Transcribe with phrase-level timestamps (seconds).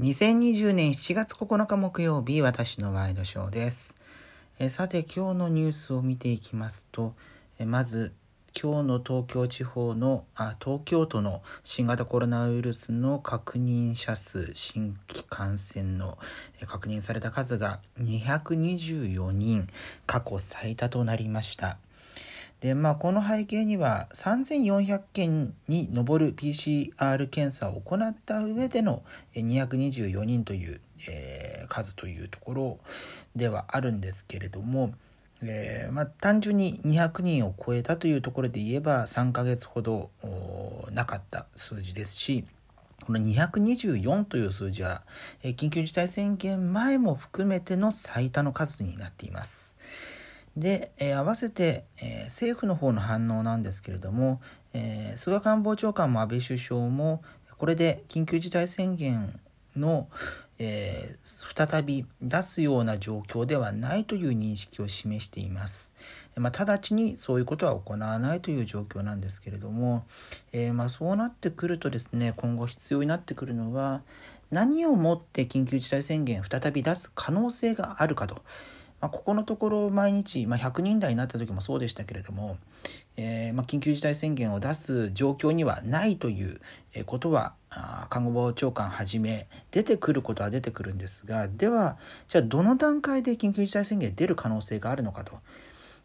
[0.00, 3.96] 2020年7月9日木曜日、私のワイドショーです。
[4.60, 7.16] えさて、今日のニュースを見ていきますと、
[7.58, 8.12] えまず、
[8.54, 16.16] 今日の東京地方のあ東京都の新型コロナウイルスの確認者数新規感染の
[16.68, 19.66] 確認された数が224人
[20.06, 21.76] 過去最多となりました
[22.60, 29.02] でまあこの背景には3400件に上る PCR 検査を行った上での
[29.34, 32.78] 224人という、えー、数というところ
[33.36, 34.92] ではあるんですけれども、
[35.40, 40.10] えー、まあ、単純に200人を超えたというところで言えば3ヶ月ほど
[40.90, 42.44] なかった数字ですし
[43.06, 45.02] この224という数字は
[45.42, 49.76] 緊急事態宣言前も含めての最多の数になっています。
[50.58, 54.40] で、えー、合わせて、えー、政府の方の反応なんですけれども、
[54.72, 57.22] えー、菅官房長官も安倍首相も
[57.56, 59.40] これで緊急事態宣言
[59.76, 60.08] の、
[60.60, 65.94] え再び出すような状況ではないという認識を示しています。
[66.36, 70.04] まあ、直ちにそういうことは行わないという状況なんですけれども、
[70.52, 74.02] えまあ、そうなってくるとですね今後必要になってくるのは
[74.50, 78.42] 何をもって緊急事態宣言再び出す可能性があるかと。
[79.00, 82.58] まあ、ここのところ毎日、まあ、100人台になった時もそうでしたけれども、
[83.16, 86.60] えー、まあ、緊急事態宣言を出す状況にはないという
[87.06, 87.54] ことは
[88.10, 95.38] 看護部長官はじめ出てくることは出てくるんですがではじゃあどの段階で緊急事態宣言出る可能性があるのかと、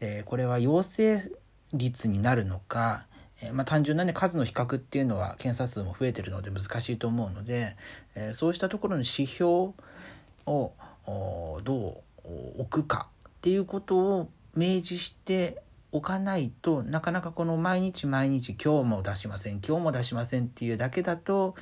[0.00, 1.20] えー、これは陽性
[1.72, 3.06] 率になるのか、
[3.42, 7.76] えー、まあ、単純な、ね、数の比較っていうのは検査数も増えてるので難しいと思うので、
[8.14, 9.72] えそうしたところの指標
[10.46, 10.72] を
[11.64, 12.07] どう
[12.58, 15.62] 置くかっていうことを明示して
[15.92, 21.54] おかないとなかなかこの毎日毎日今日も出しません今日も出しませんっていうだけだと、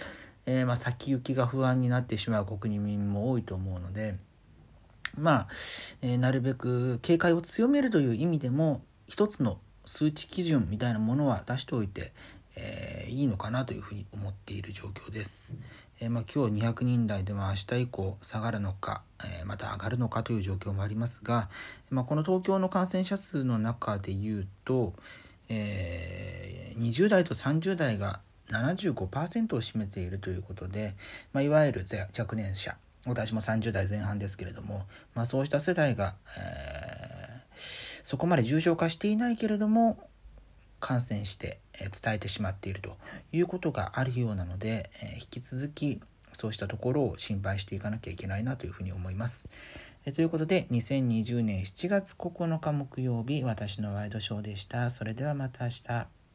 [0.47, 4.17] えー、まあ先行きが不安になってしまう国民も多いと思うので
[5.17, 5.49] まあ、
[6.03, 12.13] えー、なるべく警戒を強めるという意味でも一つの数値基準みたいなものは出しておいて、
[12.57, 15.55] えー、いいのかなというふうに思っている状況です。
[16.01, 21.49] えー、まあ、今日200人台でも明日以降下がるのか、えー、また上がるのかという状況もありますが、
[21.91, 24.95] まあ、この東京の感染者数の中でいうと、
[25.49, 30.95] え、20代と30代が75%を占めているということで、
[31.33, 31.85] まあ、いわゆる
[32.19, 37.17] 若年者私も30代前半ですけれども、まあ、そうした世代が、えー
[38.07, 39.99] そこまで重症化していないけれども
[40.81, 42.97] 感染して伝えてしまっていると
[43.33, 46.01] いうことがあるようなので引き続き
[46.33, 49.49] そうしたところを心配していかなきゃいけないなというふうに思います。
[50.15, 54.91] ということで2020年7月9日木曜日私のワイドショーでした。
[54.91, 56.26] それではまた明日。